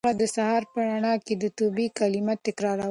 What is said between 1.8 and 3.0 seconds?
کلمې تکرارولې.